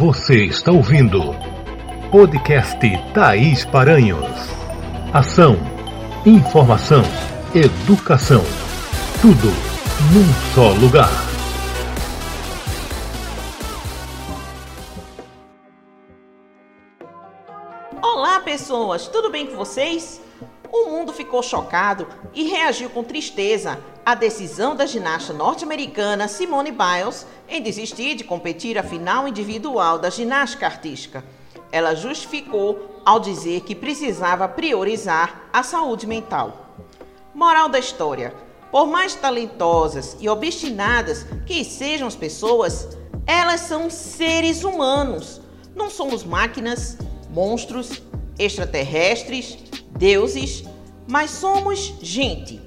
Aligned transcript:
Você 0.00 0.46
está 0.46 0.72
ouvindo 0.72 1.20
podcast 2.10 2.80
Thaís 3.12 3.66
Paranhos. 3.66 4.24
Ação, 5.12 5.58
informação, 6.24 7.02
educação. 7.54 8.42
Tudo 9.20 9.48
num 10.10 10.54
só 10.54 10.70
lugar. 10.70 11.10
Olá, 18.02 18.40
pessoas, 18.40 19.06
tudo 19.06 19.30
bem 19.30 19.48
com 19.48 19.56
vocês? 19.56 20.22
O 20.72 20.88
mundo 20.88 21.12
ficou 21.12 21.42
chocado 21.42 22.06
e 22.32 22.44
reagiu 22.44 22.88
com 22.90 23.02
tristeza 23.02 23.80
à 24.06 24.14
decisão 24.14 24.76
da 24.76 24.86
ginasta 24.86 25.32
norte-americana 25.32 26.28
Simone 26.28 26.70
Biles 26.70 27.26
em 27.48 27.60
desistir 27.60 28.14
de 28.14 28.22
competir 28.22 28.78
a 28.78 28.82
final 28.82 29.26
individual 29.26 29.98
da 29.98 30.10
ginástica 30.10 30.66
artística. 30.66 31.24
Ela 31.72 31.96
justificou 31.96 33.00
ao 33.04 33.18
dizer 33.18 33.62
que 33.62 33.74
precisava 33.74 34.46
priorizar 34.46 35.48
a 35.52 35.64
saúde 35.64 36.06
mental. 36.06 36.76
Moral 37.34 37.68
da 37.68 37.78
história: 37.78 38.32
por 38.70 38.86
mais 38.86 39.16
talentosas 39.16 40.16
e 40.20 40.28
obstinadas 40.28 41.26
que 41.46 41.64
sejam 41.64 42.06
as 42.06 42.14
pessoas, 42.14 42.96
elas 43.26 43.62
são 43.62 43.90
seres 43.90 44.62
humanos. 44.62 45.40
Não 45.74 45.90
somos 45.90 46.22
máquinas, 46.22 46.96
monstros, 47.28 48.00
extraterrestres, 48.38 49.69
deuses, 49.90 50.64
mas 51.06 51.30
somos 51.30 51.94
gente. 52.00 52.60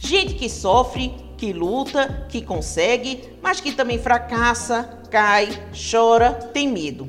Gente 0.00 0.34
que 0.34 0.48
sofre, 0.48 1.14
que 1.36 1.52
luta, 1.52 2.26
que 2.28 2.42
consegue, 2.42 3.32
mas 3.42 3.60
que 3.60 3.72
também 3.72 3.98
fracassa, 3.98 4.98
cai, 5.10 5.48
chora, 5.72 6.32
tem 6.32 6.68
medo. 6.68 7.06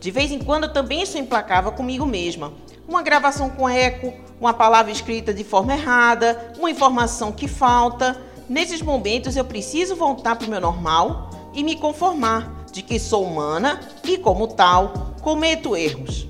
De 0.00 0.10
vez 0.10 0.30
em 0.30 0.38
quando 0.38 0.64
eu 0.64 0.72
também 0.72 1.04
sou 1.04 1.20
implacável 1.20 1.72
comigo 1.72 2.06
mesma. 2.06 2.52
Uma 2.86 3.02
gravação 3.02 3.50
com 3.50 3.68
eco, 3.68 4.12
uma 4.40 4.54
palavra 4.54 4.92
escrita 4.92 5.34
de 5.34 5.42
forma 5.42 5.72
errada, 5.72 6.52
uma 6.58 6.70
informação 6.70 7.32
que 7.32 7.48
falta. 7.48 8.20
Nesses 8.48 8.80
momentos 8.80 9.36
eu 9.36 9.44
preciso 9.44 9.96
voltar 9.96 10.36
para 10.36 10.46
o 10.46 10.50
meu 10.50 10.60
normal 10.60 11.30
e 11.52 11.64
me 11.64 11.74
conformar 11.74 12.66
de 12.70 12.82
que 12.82 12.98
sou 12.98 13.24
humana 13.24 13.80
e, 14.04 14.18
como 14.18 14.46
tal, 14.46 15.14
cometo 15.22 15.74
erros. 15.74 16.28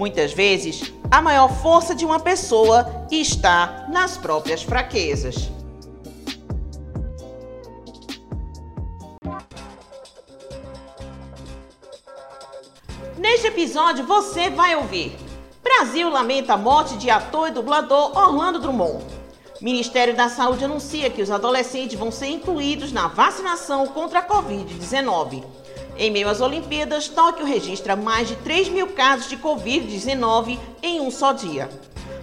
Muitas 0.00 0.32
vezes, 0.32 0.94
a 1.10 1.20
maior 1.20 1.52
força 1.60 1.94
de 1.94 2.06
uma 2.06 2.18
pessoa 2.18 3.06
está 3.10 3.84
nas 3.90 4.16
próprias 4.16 4.62
fraquezas. 4.62 5.50
Neste 13.18 13.48
episódio 13.48 14.06
você 14.06 14.48
vai 14.48 14.74
ouvir: 14.74 15.14
Brasil 15.62 16.08
lamenta 16.08 16.54
a 16.54 16.56
morte 16.56 16.96
de 16.96 17.10
ator 17.10 17.48
e 17.48 17.50
dublador 17.50 18.16
Orlando 18.16 18.58
Drummond. 18.58 19.04
Ministério 19.60 20.16
da 20.16 20.30
Saúde 20.30 20.64
anuncia 20.64 21.10
que 21.10 21.20
os 21.20 21.30
adolescentes 21.30 21.98
vão 21.98 22.10
ser 22.10 22.28
incluídos 22.28 22.90
na 22.90 23.06
vacinação 23.06 23.86
contra 23.86 24.20
a 24.20 24.26
Covid-19. 24.26 25.59
Em 26.00 26.10
meio 26.10 26.30
às 26.30 26.40
Olimpíadas, 26.40 27.08
Tóquio 27.08 27.44
registra 27.44 27.94
mais 27.94 28.26
de 28.26 28.34
3 28.36 28.70
mil 28.70 28.86
casos 28.86 29.28
de 29.28 29.36
Covid-19 29.36 30.58
em 30.82 30.98
um 30.98 31.10
só 31.10 31.34
dia. 31.34 31.68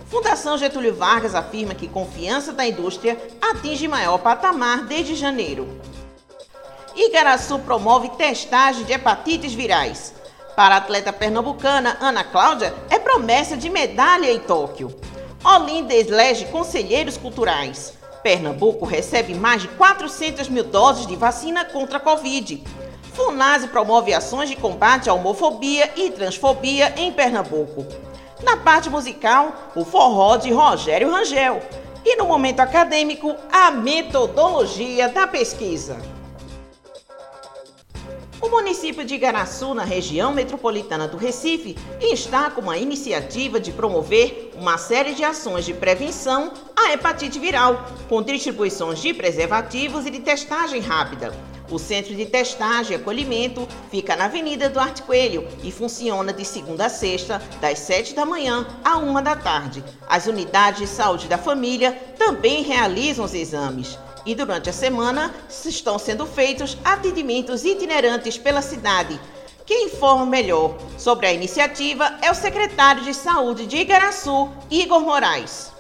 Fundação 0.08 0.58
Getúlio 0.58 0.96
Vargas 0.96 1.36
afirma 1.36 1.76
que 1.76 1.88
confiança 1.88 2.52
da 2.52 2.66
indústria 2.66 3.16
atinge 3.40 3.88
maior 3.88 4.18
patamar 4.18 4.86
desde 4.86 5.14
janeiro. 5.14 5.68
Igaraçu 6.96 7.60
promove 7.60 8.10
testagem 8.18 8.84
de 8.84 8.94
hepatites 8.94 9.54
virais. 9.54 10.12
Para 10.56 10.74
a 10.74 10.78
atleta 10.80 11.14
pernambucana 11.14 11.98
Ana 12.02 12.24
Cláudia, 12.24 12.74
é 12.90 12.98
promessa 12.98 13.56
de 13.56 13.70
medalha 13.70 14.32
em 14.32 14.40
Tóquio. 14.40 14.92
Olinda 15.44 15.94
elege 15.94 16.46
conselheiros 16.46 17.16
culturais. 17.16 17.94
Pernambuco 18.24 18.86
recebe 18.86 19.36
mais 19.36 19.62
de 19.62 19.68
400 19.68 20.50
mil 20.50 20.64
doses 20.64 21.06
de 21.06 21.16
vacina 21.16 21.64
contra 21.64 21.98
a 21.98 22.02
Covid. 22.02 22.64
Funase 23.18 23.68
promove 23.70 24.14
ações 24.14 24.48
de 24.48 24.56
combate 24.56 25.10
à 25.10 25.14
homofobia 25.16 25.92
e 25.96 26.12
transfobia 26.12 26.94
em 26.96 27.12
Pernambuco. 27.12 27.84
Na 28.44 28.58
parte 28.58 28.92
musical, 28.92 29.72
o 29.76 29.84
forró 29.84 30.38
de 30.38 30.52
Rogério 30.52 31.10
Rangel. 31.10 31.60
E 32.06 32.16
no 32.16 32.28
momento 32.28 32.60
acadêmico, 32.60 33.36
a 33.52 33.72
metodologia 33.72 35.10
da 35.10 35.26
pesquisa. 35.26 35.98
O 38.40 38.50
município 38.50 39.04
de 39.04 39.16
Igaraçu, 39.16 39.74
na 39.74 39.84
região 39.84 40.32
metropolitana 40.32 41.08
do 41.08 41.18
Recife, 41.18 41.76
está 42.00 42.52
com 42.52 42.62
uma 42.62 42.78
iniciativa 42.78 43.60
de 43.60 43.72
promover 43.72 44.52
uma 44.56 44.78
série 44.78 45.16
de 45.16 45.24
ações 45.24 45.66
de 45.66 45.74
prevenção 45.74 46.54
à 46.76 46.94
hepatite 46.94 47.40
viral, 47.40 47.84
com 48.08 48.22
distribuições 48.22 49.02
de 49.02 49.12
preservativos 49.12 50.06
e 50.06 50.12
de 50.12 50.20
testagem 50.20 50.82
rápida. 50.82 51.57
O 51.70 51.78
centro 51.78 52.16
de 52.16 52.26
testagem 52.26 52.94
e 52.94 52.96
acolhimento 52.96 53.68
fica 53.92 54.16
na 54.16 54.26
Avenida 54.26 54.70
Duarte 54.70 55.02
Coelho 55.02 55.46
e 55.62 55.70
funciona 55.70 56.32
de 56.32 56.46
segunda 56.46 56.86
a 56.86 56.90
sexta, 56.90 57.42
das 57.60 57.80
7 57.80 58.16
da 58.16 58.26
manhã 58.26 58.66
à 58.86 58.98
1 58.98 59.22
da 59.22 59.36
tarde. 59.36 59.84
As 60.08 60.28
unidades 60.28 60.80
de 60.80 60.88
saúde 60.88 61.28
da 61.28 61.38
família 61.38 61.92
também 62.18 62.64
realizam 62.64 63.26
os 63.26 63.34
exames. 63.34 64.00
E 64.26 64.34
durante 64.34 64.70
a 64.70 64.74
semana 64.74 65.34
estão 65.50 66.00
sendo 66.00 66.26
feitos 66.26 66.78
atendimentos 66.86 67.66
itinerantes 67.66 68.38
pela 68.38 68.62
cidade. 68.62 69.20
Quem 69.66 69.88
informa 69.88 70.26
melhor 70.26 70.78
sobre 70.98 71.28
a 71.28 71.34
iniciativa 71.34 72.18
é 72.22 72.32
o 72.32 72.36
secretário 72.36 73.04
de 73.04 73.14
Saúde 73.14 73.66
de 73.66 73.76
Igaraçu, 73.76 74.50
Igor 74.72 75.02
Moraes. 75.02 75.77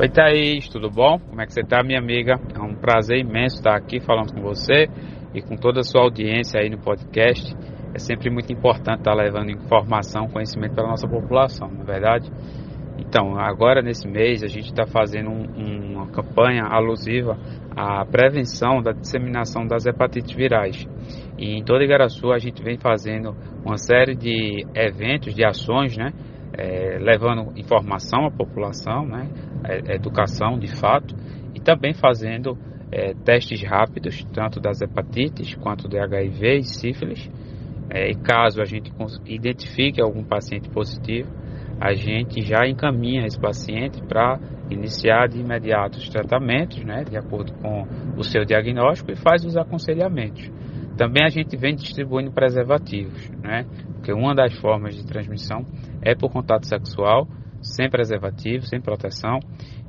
Oi 0.00 0.08
Thaís, 0.08 0.68
tudo 0.68 0.88
bom? 0.88 1.18
Como 1.18 1.42
é 1.42 1.44
que 1.44 1.52
você 1.52 1.60
está, 1.60 1.82
minha 1.82 1.98
amiga? 1.98 2.38
É 2.54 2.60
um 2.60 2.72
prazer 2.72 3.18
imenso 3.18 3.56
estar 3.56 3.74
aqui 3.74 3.98
falando 3.98 4.32
com 4.32 4.40
você 4.40 4.86
e 5.34 5.42
com 5.42 5.56
toda 5.56 5.80
a 5.80 5.82
sua 5.82 6.02
audiência 6.02 6.60
aí 6.60 6.70
no 6.70 6.78
podcast. 6.78 7.52
É 7.92 7.98
sempre 7.98 8.30
muito 8.30 8.52
importante 8.52 9.00
estar 9.00 9.12
levando 9.12 9.50
informação, 9.50 10.28
conhecimento 10.28 10.76
para 10.76 10.84
a 10.84 10.90
nossa 10.90 11.08
população, 11.08 11.68
não 11.68 11.82
é 11.82 11.84
verdade? 11.84 12.30
Então, 12.96 13.36
agora 13.40 13.82
nesse 13.82 14.06
mês 14.06 14.44
a 14.44 14.46
gente 14.46 14.66
está 14.66 14.86
fazendo 14.86 15.30
um, 15.30 15.94
uma 15.94 16.06
campanha 16.12 16.62
alusiva 16.62 17.36
à 17.76 18.04
prevenção 18.04 18.80
da 18.80 18.92
disseminação 18.92 19.66
das 19.66 19.84
hepatites 19.84 20.32
virais. 20.32 20.86
E 21.36 21.58
em 21.58 21.64
toda 21.64 21.82
Igaraçu 21.82 22.30
a 22.30 22.38
gente 22.38 22.62
vem 22.62 22.78
fazendo 22.78 23.34
uma 23.64 23.76
série 23.76 24.14
de 24.14 24.64
eventos, 24.76 25.34
de 25.34 25.44
ações, 25.44 25.96
né? 25.96 26.12
É, 26.52 26.98
levando 26.98 27.52
informação 27.58 28.24
à 28.26 28.30
população, 28.30 29.06
né? 29.06 29.28
Educação 29.88 30.58
de 30.58 30.74
fato, 30.74 31.14
e 31.54 31.60
também 31.60 31.92
fazendo 31.92 32.56
é, 32.90 33.14
testes 33.14 33.62
rápidos, 33.62 34.24
tanto 34.32 34.60
das 34.60 34.80
hepatites 34.80 35.54
quanto 35.56 35.88
do 35.88 35.98
HIV 35.98 36.58
e 36.58 36.62
sífilis. 36.62 37.30
É, 37.90 38.10
e 38.10 38.14
caso 38.14 38.60
a 38.60 38.64
gente 38.64 38.92
identifique 39.26 40.00
algum 40.00 40.22
paciente 40.22 40.68
positivo, 40.68 41.30
a 41.80 41.94
gente 41.94 42.42
já 42.42 42.66
encaminha 42.66 43.24
esse 43.24 43.40
paciente 43.40 44.02
para 44.02 44.38
iniciar 44.70 45.28
de 45.28 45.40
imediato 45.40 45.96
os 45.96 46.08
tratamentos, 46.08 46.84
né, 46.84 47.04
de 47.04 47.16
acordo 47.16 47.54
com 47.54 47.86
o 48.16 48.22
seu 48.22 48.44
diagnóstico, 48.44 49.12
e 49.12 49.16
faz 49.16 49.44
os 49.44 49.56
aconselhamentos. 49.56 50.50
Também 50.98 51.24
a 51.24 51.28
gente 51.28 51.56
vem 51.56 51.76
distribuindo 51.76 52.32
preservativos, 52.32 53.30
né, 53.40 53.64
porque 53.94 54.12
uma 54.12 54.34
das 54.34 54.52
formas 54.58 54.96
de 54.96 55.06
transmissão 55.06 55.64
é 56.02 56.12
por 56.12 56.28
contato 56.28 56.66
sexual, 56.66 57.28
sem 57.62 57.88
preservativo, 57.88 58.66
sem 58.66 58.80
proteção, 58.80 59.38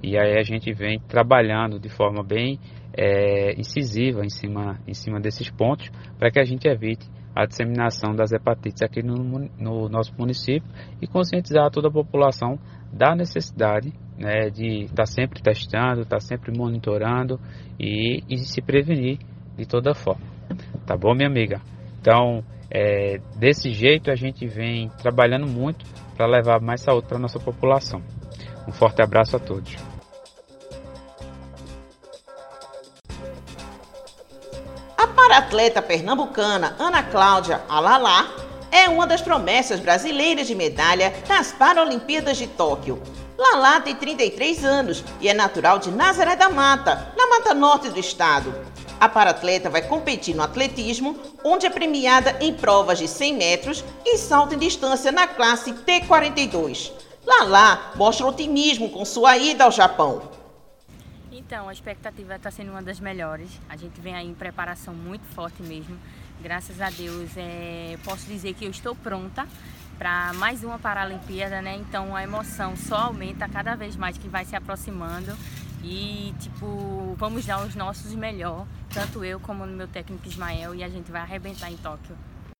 e 0.03 0.15
aí 0.15 0.37
a 0.37 0.43
gente 0.43 0.71
vem 0.71 0.99
trabalhando 0.99 1.79
de 1.79 1.89
forma 1.89 2.23
bem 2.23 2.59
é, 2.93 3.59
incisiva 3.59 4.23
em 4.23 4.29
cima, 4.29 4.79
em 4.87 4.93
cima 4.93 5.19
desses 5.19 5.49
pontos 5.49 5.89
para 6.17 6.29
que 6.29 6.39
a 6.39 6.43
gente 6.43 6.67
evite 6.67 7.09
a 7.35 7.45
disseminação 7.45 8.15
das 8.15 8.31
hepatites 8.31 8.81
aqui 8.83 9.01
no, 9.01 9.15
no, 9.57 9.89
nosso 9.89 10.13
município 10.17 10.67
e 11.01 11.07
conscientizar 11.07 11.71
toda 11.71 11.87
a 11.87 11.91
população 11.91 12.59
da 12.91 13.15
necessidade 13.15 13.93
né, 14.17 14.49
de 14.49 14.83
estar 14.83 15.03
tá 15.03 15.05
sempre 15.05 15.41
testando, 15.41 16.01
estar 16.01 16.17
tá 16.17 16.19
sempre 16.19 16.55
monitorando 16.55 17.39
e, 17.79 18.23
e, 18.29 18.37
se 18.37 18.61
prevenir 18.61 19.17
de 19.57 19.65
toda 19.65 19.93
forma. 19.93 20.28
Tá 20.89 20.97
bom, 20.97 21.13
minha 21.13 21.27
amiga? 21.27 21.61
Então, 22.01 22.43
é, 22.67 23.21
desse 23.35 23.71
jeito 23.71 24.09
a 24.09 24.15
gente 24.15 24.47
vem 24.47 24.89
trabalhando 24.97 25.45
muito 25.45 25.85
para 26.17 26.25
levar 26.25 26.59
mais 26.59 26.81
saúde 26.81 27.05
para 27.05 27.19
nossa 27.19 27.39
população. 27.39 28.01
Um 28.67 28.71
forte 28.71 28.99
abraço 28.99 29.35
a 29.35 29.39
todos. 29.39 29.75
A 34.97 35.05
paratleta 35.05 35.79
pernambucana 35.79 36.75
Ana 36.79 37.03
Cláudia 37.03 37.61
Alalá 37.69 38.27
é 38.71 38.89
uma 38.89 39.05
das 39.05 39.21
promessas 39.21 39.79
brasileiras 39.79 40.47
de 40.47 40.55
medalha 40.55 41.13
nas 41.27 41.51
Paralimpíadas 41.51 42.35
de 42.35 42.47
Tóquio. 42.47 42.99
Lala 43.37 43.79
tem 43.79 43.95
33 43.95 44.65
anos 44.65 45.03
e 45.21 45.29
é 45.29 45.35
natural 45.35 45.77
de 45.77 45.91
Nazaré 45.91 46.35
da 46.35 46.49
Mata, 46.49 47.13
na 47.15 47.27
Mata 47.27 47.53
Norte 47.53 47.89
do 47.89 47.99
estado. 47.99 48.53
A 48.99 49.07
paratleta 49.07 49.69
vai 49.69 49.81
competir 49.81 50.35
no 50.35 50.43
atletismo, 50.43 51.17
onde 51.43 51.65
é 51.65 51.69
premiada 51.69 52.37
em 52.41 52.53
provas 52.53 52.99
de 52.99 53.07
100 53.07 53.33
metros 53.37 53.85
e 54.05 54.17
salto 54.17 54.55
em 54.55 54.57
distância 54.57 55.11
na 55.11 55.25
classe 55.25 55.71
T42. 55.71 56.91
Lala 57.25 57.93
mostra 57.95 58.25
otimismo 58.25 58.89
com 58.89 59.05
sua 59.05 59.37
ida 59.37 59.63
ao 59.63 59.71
Japão. 59.71 60.21
Então, 61.31 61.69
a 61.69 61.73
expectativa 61.73 62.35
está 62.35 62.51
sendo 62.51 62.71
uma 62.71 62.81
das 62.81 62.99
melhores. 62.99 63.49
A 63.69 63.77
gente 63.77 64.01
vem 64.01 64.13
aí 64.13 64.27
em 64.27 64.33
preparação 64.33 64.93
muito 64.93 65.23
forte 65.33 65.63
mesmo. 65.63 65.97
Graças 66.41 66.81
a 66.81 66.89
Deus, 66.89 67.31
é, 67.37 67.97
posso 68.03 68.25
dizer 68.25 68.53
que 68.53 68.65
eu 68.65 68.71
estou 68.71 68.95
pronta 68.95 69.47
para 69.99 70.31
mais 70.35 70.63
uma 70.63 70.79
Paralimpíada, 70.79 71.61
né? 71.61 71.75
Então 71.75 72.15
a 72.15 72.23
emoção 72.23 72.75
só 72.77 72.95
aumenta 72.95 73.49
cada 73.49 73.75
vez 73.75 73.97
mais 73.97 74.17
que 74.17 74.29
vai 74.29 74.45
se 74.45 74.55
aproximando 74.55 75.37
e 75.83 76.33
tipo, 76.39 77.15
vamos 77.17 77.45
dar 77.45 77.61
os 77.61 77.75
nossos 77.75 78.13
melhor, 78.15 78.65
tanto 78.93 79.25
eu 79.25 79.41
como 79.41 79.65
o 79.65 79.67
meu 79.67 79.89
técnico 79.89 80.25
Ismael 80.25 80.73
e 80.73 80.83
a 80.85 80.89
gente 80.89 81.11
vai 81.11 81.21
arrebentar 81.21 81.69
em 81.69 81.75
Tóquio. 81.75 82.17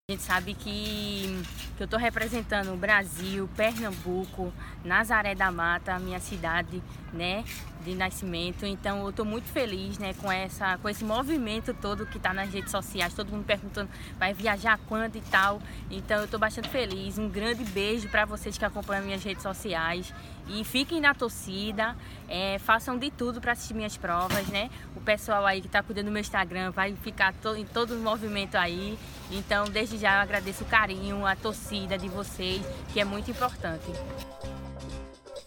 A 0.09 0.11
gente 0.11 0.23
sabe 0.23 0.53
que, 0.53 1.43
que 1.77 1.83
eu 1.83 1.85
estou 1.85 1.99
representando 1.99 2.73
o 2.73 2.77
Brasil, 2.77 3.47
Pernambuco, 3.55 4.51
Nazaré 4.83 5.33
da 5.33 5.51
Mata, 5.51 5.97
minha 5.99 6.19
cidade, 6.19 6.81
né, 7.13 7.43
de 7.83 7.95
nascimento. 7.95 8.65
Então 8.65 9.03
eu 9.03 9.09
estou 9.09 9.25
muito 9.25 9.47
feliz, 9.47 9.97
né, 9.97 10.13
com 10.15 10.31
essa, 10.31 10.77
com 10.77 10.89
esse 10.89 11.03
movimento 11.03 11.73
todo 11.73 12.05
que 12.05 12.17
está 12.17 12.33
nas 12.33 12.49
redes 12.51 12.71
sociais. 12.71 13.13
Todo 13.13 13.31
mundo 13.31 13.45
perguntando, 13.45 13.89
vai 14.17 14.33
viajar 14.33 14.79
quando 14.87 15.15
e 15.15 15.21
tal. 15.21 15.61
Então 15.89 16.17
eu 16.17 16.25
estou 16.25 16.39
bastante 16.39 16.69
feliz. 16.69 17.17
Um 17.17 17.29
grande 17.29 17.63
beijo 17.63 18.07
para 18.09 18.25
vocês 18.25 18.57
que 18.57 18.65
acompanham 18.65 19.05
minhas 19.05 19.23
redes 19.23 19.43
sociais 19.43 20.13
e 20.47 20.63
fiquem 20.63 20.99
na 20.99 21.13
torcida. 21.13 21.95
É, 22.27 22.59
façam 22.59 22.97
de 22.97 23.09
tudo 23.11 23.39
para 23.39 23.53
assistir 23.53 23.73
minhas 23.73 23.97
provas, 23.97 24.47
né? 24.47 24.69
O 24.95 25.01
pessoal 25.01 25.45
aí 25.45 25.61
que 25.61 25.67
está 25.67 25.81
cuidando 25.81 26.05
do 26.05 26.11
meu 26.11 26.21
Instagram 26.21 26.71
vai 26.71 26.95
ficar 26.95 27.33
to, 27.33 27.55
em 27.55 27.65
todo 27.65 27.95
o 27.95 27.99
movimento 27.99 28.55
aí. 28.55 28.97
Então, 29.31 29.65
desde 29.65 29.97
já 29.97 30.15
eu 30.15 30.21
agradeço 30.21 30.63
o 30.63 30.67
carinho, 30.67 31.25
a 31.25 31.35
torcida 31.35 31.97
de 31.97 32.07
vocês, 32.07 32.61
que 32.93 32.99
é 32.99 33.05
muito 33.05 33.29
importante. 33.31 33.85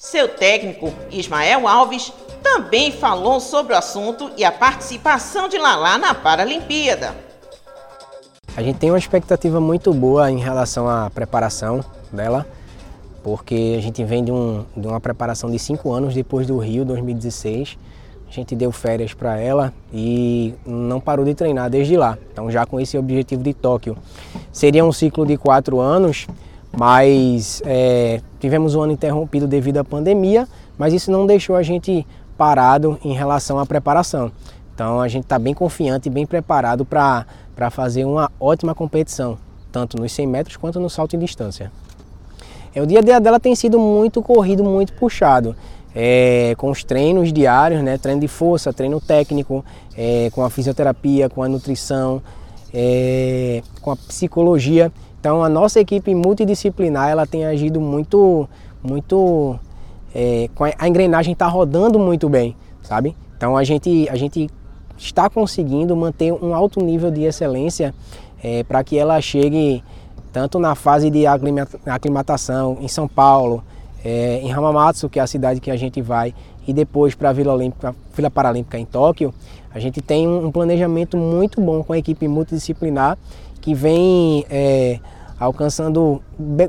Seu 0.03 0.27
técnico, 0.27 0.93
Ismael 1.13 1.69
Alves, 1.69 2.13
também 2.43 2.91
falou 2.91 3.39
sobre 3.39 3.73
o 3.73 3.79
assunto 3.79 4.33
e 4.37 4.45
a 4.45 4.51
participação 4.51 5.49
de 5.49 5.57
Lalá 5.57 5.97
na 5.97 6.13
Paralimpíada. 6.13 7.15
A 8.57 8.63
gente 8.65 8.81
tem 8.81 8.91
uma 8.91 8.99
expectativa 8.99 9.61
muito 9.61 9.95
boa 9.95 10.29
em 10.29 10.41
relação 10.41 10.89
à 10.89 11.09
preparação 11.09 11.85
dela, 12.13 12.45
porque 13.23 13.77
a 13.79 13.81
gente 13.81 14.03
vem 14.03 14.25
de, 14.25 14.33
um, 14.33 14.67
de 14.77 14.89
uma 14.89 15.01
preparação 15.01 15.49
de 15.49 15.59
cinco 15.61 15.93
anos 15.93 16.15
depois 16.15 16.49
do 16.49 16.59
Rio 16.59 16.85
2016 16.85 17.79
a 18.27 18.33
gente 18.35 18.57
deu 18.57 18.73
férias 18.73 19.15
para 19.15 19.39
ela 19.39 19.73
e 19.93 20.55
não 20.67 20.99
parou 20.99 21.23
de 21.23 21.35
treinar 21.35 21.69
desde 21.69 21.99
lá. 21.99 22.17
Então, 22.33 22.51
já 22.51 22.65
com 22.65 22.81
esse 22.81 22.97
objetivo 22.97 23.43
de 23.43 23.53
Tóquio. 23.53 23.95
Seria 24.51 24.83
um 24.83 24.91
ciclo 24.91 25.27
de 25.27 25.37
quatro 25.37 25.79
anos, 25.79 26.27
mas 26.75 27.63
é, 27.67 28.23
tivemos 28.43 28.75
um 28.75 28.83
ano 28.83 28.93
interrompido 28.93 29.47
devido 29.47 29.79
à 29.79 29.85
pandemia, 29.85 30.49
mas 30.77 30.93
isso 30.93 31.13
não 31.13 31.25
deixou 31.25 31.55
a 31.55 31.63
gente 31.63 32.05
parado 32.37 32.99
em 33.05 33.13
relação 33.13 33.57
à 33.57 33.65
preparação. 33.65 34.33
Então, 34.75 35.01
a 35.01 35.07
gente 35.07 35.23
está 35.23 35.39
bem 35.39 35.55
confiante 35.55 36.09
e 36.09 36.11
bem 36.11 36.27
preparado 36.27 36.85
para 36.85 37.25
fazer 37.71 38.05
uma 38.05 38.33
ótima 38.41 38.75
competição, 38.75 39.39
tanto 39.71 39.97
nos 39.97 40.11
100 40.11 40.27
metros 40.27 40.57
quanto 40.57 40.81
no 40.81 40.91
salto 40.91 41.15
em 41.15 41.21
distância. 41.21 41.71
É, 42.75 42.83
o 42.83 42.87
dia 42.87 42.99
a 42.99 43.03
dia 43.03 43.21
dela 43.21 43.39
tem 43.39 43.55
sido 43.55 43.79
muito 43.79 44.21
corrido, 44.21 44.65
muito 44.65 44.93
puxado 44.95 45.55
é, 45.95 46.55
com 46.57 46.69
os 46.69 46.83
treinos 46.83 47.33
diários, 47.33 47.81
né, 47.81 47.97
treino 47.97 48.21
de 48.21 48.27
força, 48.27 48.73
treino 48.73 49.01
técnico, 49.01 49.65
é, 49.97 50.31
com 50.33 50.43
a 50.43 50.51
fisioterapia, 50.51 51.29
com 51.29 51.45
a 51.45 51.49
nutrição, 51.49 52.21
é, 52.75 53.63
com 53.81 53.93
a 53.93 53.97
psicologia. 53.97 54.91
Então 55.23 55.45
a 55.45 55.49
nossa 55.49 55.79
equipe 55.79 56.13
multidisciplinar 56.17 57.09
ela 57.09 57.25
tem 57.25 57.45
agido 57.45 57.81
muito, 57.81 58.49
muito, 58.83 59.57
é, 60.13 60.51
a 60.77 60.89
engrenagem 60.89 61.33
está 61.33 61.47
rodando 61.47 61.97
muito 61.97 62.29
bem, 62.29 62.57
sabe? 62.83 63.15
Então 63.37 63.57
a 63.57 63.63
gente, 63.63 64.09
a 64.11 64.17
gente 64.17 64.51
está 64.99 65.31
conseguindo 65.31 65.95
manter 65.95 66.33
um 66.33 66.53
alto 66.53 66.81
nível 66.83 67.09
de 67.09 67.23
excelência 67.23 67.95
é, 68.43 68.65
para 68.65 68.83
que 68.83 68.99
ela 68.99 69.21
chegue 69.21 69.85
tanto 70.33 70.59
na 70.59 70.75
fase 70.75 71.09
de 71.09 71.25
aclimatação 71.87 72.79
em 72.81 72.89
São 72.89 73.07
Paulo, 73.07 73.63
é, 74.05 74.41
em 74.43 74.53
Hamamatsu, 74.53 75.09
que 75.09 75.21
é 75.21 75.23
a 75.23 75.27
cidade 75.29 75.61
que 75.61 75.71
a 75.71 75.77
gente 75.77 76.03
vai, 76.03 76.35
e 76.67 76.73
depois 76.73 77.15
para 77.15 77.31
a 77.31 77.33
Vila, 77.33 77.55
Olímpica, 77.55 77.95
Vila 78.13 78.29
Paralímpica 78.29 78.77
em 78.77 78.85
Tóquio, 78.85 79.33
a 79.73 79.79
gente 79.79 80.03
tem 80.03 80.27
um 80.27 80.51
planejamento 80.51 81.17
muito 81.17 81.61
bom 81.61 81.85
com 81.85 81.93
a 81.93 81.99
equipe 81.99 82.27
multidisciplinar 82.27 83.17
que 83.63 83.73
vem 83.73 84.45
é, 84.51 84.99
alcançando 85.39 86.21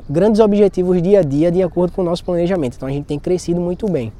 grandes 0.08 0.40
objetivos 0.40 1.02
dia 1.02 1.20
a 1.20 1.22
dia 1.22 1.50
de 1.50 1.62
acordo 1.62 1.92
com 1.92 2.00
o 2.00 2.04
nosso 2.04 2.24
planejamento. 2.24 2.76
Então 2.76 2.88
a 2.88 2.92
gente 2.92 3.04
tem 3.04 3.18
crescido 3.18 3.60
muito 3.60 3.86
bem. 3.90 4.12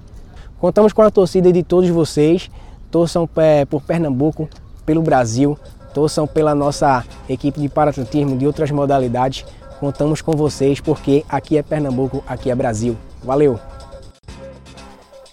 Contamos 0.60 0.92
com 0.92 1.00
a 1.00 1.10
torcida 1.10 1.52
de 1.52 1.62
todos 1.62 1.88
vocês, 1.88 2.50
torçam 2.90 3.28
é, 3.36 3.64
por 3.64 3.80
Pernambuco, 3.82 4.48
pelo 4.84 5.02
Brasil, 5.02 5.56
torçam 5.94 6.26
pela 6.26 6.54
nossa 6.54 7.04
equipe 7.28 7.60
de 7.60 7.68
paratletismo 7.68 8.36
de 8.36 8.46
outras 8.46 8.70
modalidades. 8.70 9.46
Contamos 9.78 10.20
com 10.20 10.32
vocês 10.32 10.80
porque 10.80 11.24
aqui 11.28 11.56
é 11.56 11.62
Pernambuco, 11.62 12.22
aqui 12.26 12.50
é 12.50 12.54
Brasil. 12.54 12.96
Valeu! 13.22 13.58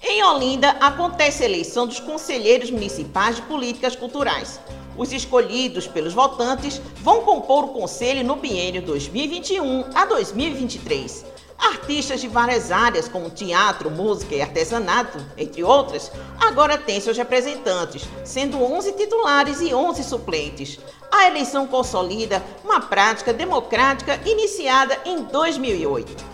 Em 0.04 0.24
Olinda 0.24 0.70
acontece 0.80 1.44
a 1.44 1.46
eleição 1.46 1.88
dos 1.88 2.00
conselheiros 2.00 2.70
municipais 2.70 3.38
de 3.38 3.42
políticas 3.44 3.96
culturais. 3.96 4.60
Os 4.98 5.12
escolhidos 5.12 5.88
pelos 5.88 6.14
votantes 6.14 6.82
vão 6.98 7.22
compor 7.22 7.66
o 7.66 7.70
conselho 7.70 8.24
no 8.24 8.36
biênio 8.36 8.82
2021 8.82 9.86
a 9.94 10.06
2023. 10.06 11.26
Artistas 11.58 12.20
de 12.20 12.28
várias 12.28 12.72
áreas, 12.72 13.08
como 13.08 13.30
teatro, 13.30 13.92
música 13.92 14.34
e 14.34 14.42
artesanato, 14.42 15.24
entre 15.38 15.64
outras, 15.64 16.12
agora 16.40 16.78
têm 16.78 17.00
seus 17.00 17.18
representantes, 17.18 18.08
sendo 18.26 18.62
11 18.62 18.94
titulares 18.94 19.62
e 19.62 19.74
11 19.74 20.04
suplentes 20.04 20.80
a 21.12 21.28
eleição 21.28 21.68
consolida 21.68 22.42
uma 22.64 22.80
prática 22.80 23.34
democrática 23.34 24.20
iniciada 24.26 24.98
em 25.06 25.24
2008. 25.24 26.31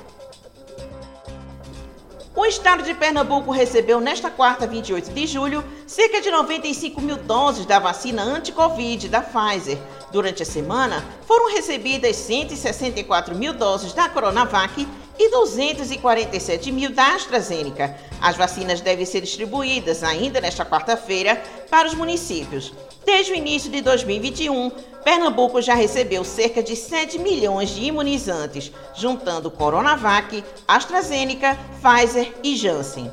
O 2.37 2.45
estado 2.45 2.83
de 2.83 2.93
Pernambuco 2.93 3.49
recebeu 3.49 3.99
nesta 3.99 4.29
quarta, 4.29 4.67
28 4.67 5.11
de 5.11 5.25
julho, 5.25 5.63
cerca 5.87 6.21
de 6.21 6.29
95 6.29 7.01
mil 7.01 7.17
doses 7.17 7.65
da 7.65 7.79
vacina 7.79 8.21
anti-Covid 8.21 9.09
da 9.09 9.21
Pfizer. 9.21 9.79
Durante 10.11 10.43
a 10.43 10.45
semana, 10.45 11.03
foram 11.25 11.51
recebidas 11.51 12.15
164 12.15 13.33
mil 13.33 13.53
doses 13.53 13.91
da 13.91 14.07
Coronavac 14.07 14.87
e 15.19 15.29
247 15.29 16.71
mil 16.71 16.91
da 16.91 17.15
AstraZeneca. 17.15 17.95
As 18.21 18.35
vacinas 18.35 18.81
devem 18.81 19.05
ser 19.05 19.21
distribuídas 19.21 20.03
ainda 20.03 20.39
nesta 20.39 20.65
quarta-feira 20.65 21.41
para 21.69 21.87
os 21.87 21.93
municípios. 21.93 22.73
Desde 23.05 23.31
o 23.31 23.35
início 23.35 23.71
de 23.71 23.81
2021, 23.81 24.69
Pernambuco 25.03 25.61
já 25.61 25.73
recebeu 25.73 26.23
cerca 26.23 26.61
de 26.61 26.75
7 26.75 27.17
milhões 27.19 27.69
de 27.69 27.85
imunizantes, 27.85 28.71
juntando 28.93 29.49
Coronavac, 29.49 30.43
AstraZeneca, 30.67 31.57
Pfizer 31.81 32.33
e 32.43 32.55
Janssen. 32.55 33.09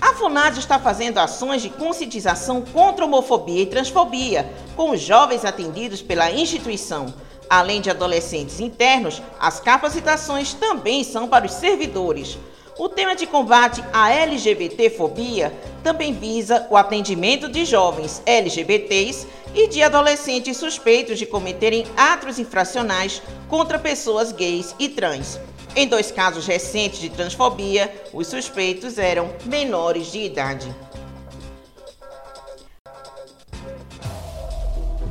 A 0.00 0.14
FUNAD 0.14 0.58
está 0.58 0.80
fazendo 0.80 1.18
ações 1.18 1.62
de 1.62 1.70
conscientização 1.70 2.60
contra 2.60 3.04
homofobia 3.04 3.62
e 3.62 3.66
transfobia 3.66 4.52
com 4.74 4.90
os 4.90 5.00
jovens 5.00 5.44
atendidos 5.44 6.02
pela 6.02 6.28
instituição. 6.32 7.14
Além 7.52 7.82
de 7.82 7.90
adolescentes 7.90 8.60
internos, 8.60 9.20
as 9.38 9.60
capacitações 9.60 10.54
também 10.54 11.04
são 11.04 11.28
para 11.28 11.44
os 11.44 11.52
servidores. 11.52 12.38
O 12.78 12.88
tema 12.88 13.14
de 13.14 13.26
combate 13.26 13.84
à 13.92 14.10
LGBTfobia 14.10 15.52
também 15.82 16.14
visa 16.14 16.66
o 16.70 16.78
atendimento 16.78 17.50
de 17.50 17.66
jovens 17.66 18.22
LGBTs 18.24 19.26
e 19.54 19.68
de 19.68 19.82
adolescentes 19.82 20.56
suspeitos 20.56 21.18
de 21.18 21.26
cometerem 21.26 21.84
atos 21.94 22.38
infracionais 22.38 23.20
contra 23.50 23.78
pessoas 23.78 24.32
gays 24.32 24.74
e 24.78 24.88
trans. 24.88 25.38
Em 25.76 25.86
dois 25.86 26.10
casos 26.10 26.46
recentes 26.46 27.00
de 27.00 27.10
transfobia, 27.10 27.94
os 28.14 28.28
suspeitos 28.28 28.96
eram 28.96 29.30
menores 29.44 30.10
de 30.10 30.20
idade. 30.20 30.74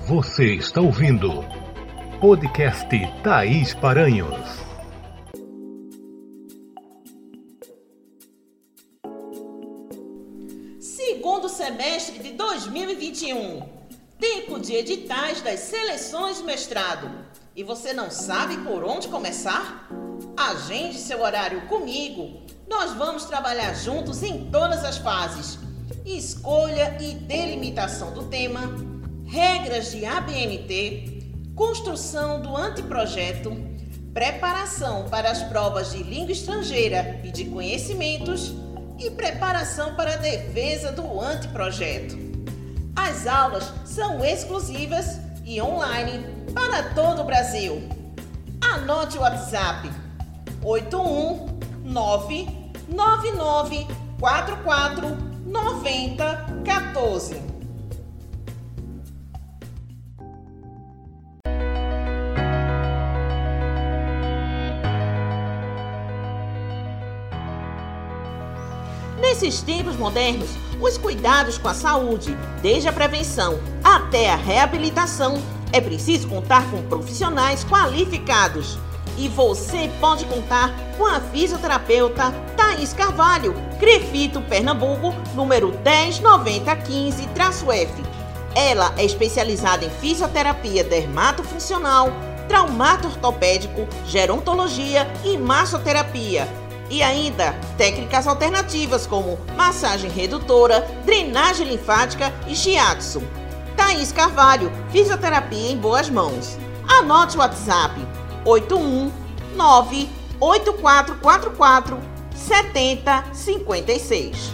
Você 0.08 0.56
está 0.56 0.82
ouvindo 0.82 1.61
Podcast 2.22 2.88
Thaís 3.24 3.74
Paranhos. 3.74 4.46
Segundo 10.80 11.50
semestre 11.50 12.20
de 12.20 12.34
2021. 12.34 13.68
Tempo 14.20 14.60
de 14.60 14.76
editais 14.76 15.42
das 15.42 15.62
seleções 15.62 16.38
de 16.38 16.44
mestrado. 16.44 17.10
E 17.56 17.64
você 17.64 17.92
não 17.92 18.12
sabe 18.12 18.56
por 18.58 18.84
onde 18.84 19.08
começar? 19.08 19.90
Agende 20.38 21.00
seu 21.00 21.22
horário 21.22 21.62
comigo 21.62 22.44
Nós 22.70 22.94
vamos 22.94 23.26
trabalhar 23.26 23.74
juntos 23.74 24.22
em 24.22 24.52
todas 24.52 24.86
as 24.86 25.00
fases: 25.00 25.58
escolha 26.06 26.96
e 27.02 27.16
delimitação 27.16 28.14
do 28.14 28.26
tema, 28.28 28.76
regras 29.26 29.90
de 29.90 30.06
ABNT, 30.06 31.11
construção 31.62 32.42
do 32.42 32.58
anteprojeto, 32.58 33.56
preparação 34.16 35.08
para 35.10 35.30
as 35.30 35.44
provas 35.44 35.92
de 35.92 36.02
língua 36.02 36.32
estrangeira 36.32 37.22
e 37.24 37.30
de 37.30 37.46
conhecimentos 37.46 38.52
e 38.98 39.12
preparação 39.12 39.94
para 39.94 40.16
a 40.16 40.18
defesa 40.18 40.92
do 40.92 41.22
anteprojeto. 41.22 42.18
As 42.96 43.28
aulas 43.28 43.72
são 43.86 44.26
exclusivas 44.26 45.20
e 45.46 45.62
online 45.62 46.26
para 46.52 46.82
todo 46.96 47.22
o 47.22 47.26
Brasil. 47.26 47.88
Anote 48.60 49.20
o 49.20 49.22
WhatsApp 49.22 49.88
819 50.64 52.74
9944 52.90 55.16
9014. 55.46 57.51
Nesses 69.42 69.64
tempos 69.64 69.96
modernos, 69.96 70.52
os 70.80 71.00
cuidados 71.00 71.58
com 71.58 71.68
a 71.68 71.74
saúde, 71.74 72.38
desde 72.62 72.88
a 72.88 72.94
prevenção 72.94 73.60
até 73.84 74.30
a 74.30 74.36
reabilitação, 74.36 75.42
é 75.74 75.82
preciso 75.82 76.28
contar 76.28 76.70
com 76.70 76.84
profissionais 76.84 77.64
qualificados. 77.64 78.78
E 79.18 79.28
você 79.28 79.90
pode 80.00 80.26
contar 80.26 80.72
com 80.96 81.08
a 81.08 81.20
fisioterapeuta 81.20 82.32
Thaís 82.56 82.94
Carvalho, 82.94 83.56
Crefito, 83.80 84.44
Pernambuco, 84.44 85.12
número 85.34 85.74
109015-F. 85.84 87.94
Ela 88.56 88.94
é 88.96 89.04
especializada 89.04 89.84
em 89.84 89.90
fisioterapia 89.90 90.84
dermatofuncional, 90.84 92.12
traumato 92.48 93.08
ortopédico, 93.08 93.88
gerontologia 94.06 95.12
e 95.26 95.36
massoterapia. 95.36 96.61
E 96.92 97.02
ainda 97.02 97.56
técnicas 97.78 98.28
alternativas 98.28 99.08
como 99.08 99.40
massagem 99.56 100.12
redutora, 100.12 100.82
drenagem 101.06 101.70
linfática 101.70 102.34
e 102.46 102.54
shiatsu. 102.54 103.24
Thaís 103.78 104.12
Carvalho, 104.12 104.70
fisioterapia 104.92 105.72
em 105.72 105.78
boas 105.78 106.10
mãos. 106.10 106.58
Anote 106.86 107.38
o 107.38 107.40
WhatsApp 107.40 107.96
819 108.44 110.10
8444 110.38 111.98
7056. 112.36 114.54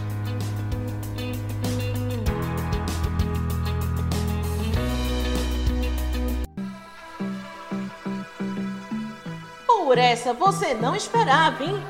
Por 9.65 9.98
essa 9.98 10.34
você 10.34 10.75
não 10.75 10.96
esperava, 10.96 11.63
hein? 11.63 11.84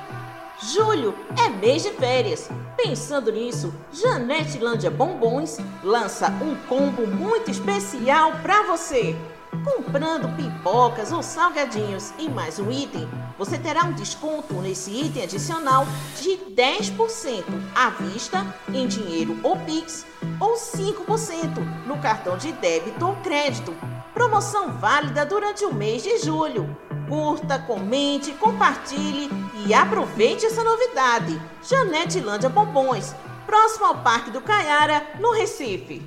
Julho 0.74 1.16
é 1.40 1.48
mês 1.48 1.84
de 1.84 1.92
férias. 1.92 2.50
Pensando 2.76 3.32
nisso, 3.32 3.74
Janete 3.94 4.60
Lândia 4.60 4.92
Bombons 4.92 5.60
lança 5.82 6.28
um 6.42 6.56
combo 6.68 7.08
muito 7.08 7.50
especial 7.50 8.34
para 8.42 8.64
você. 8.64 9.16
Comprando 9.64 10.36
pipocas 10.36 11.14
ou 11.14 11.24
salgadinhos 11.24 12.12
e 12.20 12.28
mais 12.28 12.60
um 12.60 12.70
item, 12.70 13.08
você 13.38 13.58
terá 13.58 13.86
um 13.86 13.94
desconto 13.94 14.56
nesse 14.56 14.92
item 14.92 15.24
adicional 15.24 15.88
de 16.22 16.38
10% 16.54 17.46
à 17.74 17.90
vista, 17.92 18.46
em 18.74 18.88
dinheiro 18.88 19.40
ou 19.44 19.56
Pix, 19.60 20.06
ou 20.38 20.56
5% 20.56 21.86
no 21.88 21.98
cartão 22.00 22.38
de 22.38 22.52
débito 22.52 23.08
ou 23.08 23.16
crédito. 23.18 23.74
Promoção 24.14 24.74
válida 24.74 25.26
durante 25.26 25.64
o 25.64 25.74
mês 25.74 26.04
de 26.04 26.18
julho. 26.18 26.76
Curta, 27.08 27.58
comente, 27.58 28.34
compartilhe 28.34 29.30
e 29.66 29.74
aproveite 29.74 30.46
essa 30.46 30.64
novidade. 30.64 31.42
Janete 31.64 32.20
Lândia 32.20 32.50
Bombons, 32.50 33.16
próximo 33.46 33.86
ao 33.86 34.04
Parque 34.04 34.30
do 34.30 34.42
Caiara, 34.42 35.06
no 35.20 35.32
Recife. 35.32 36.02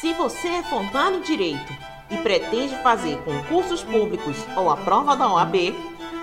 Se 0.00 0.12
você 0.14 0.48
é 0.48 0.62
formado 0.62 1.16
em 1.16 1.20
Direito 1.22 1.72
e 2.10 2.16
pretende 2.18 2.76
fazer 2.82 3.18
concursos 3.24 3.82
públicos 3.82 4.36
ou 4.56 4.70
a 4.70 4.76
prova 4.76 5.16
da 5.16 5.32
OAB, 5.32 5.74